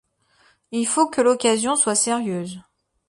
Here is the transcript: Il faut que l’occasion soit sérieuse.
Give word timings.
Il 0.71 0.87
faut 0.87 1.07
que 1.07 1.21
l’occasion 1.21 1.75
soit 1.75 1.93
sérieuse. 1.93 2.59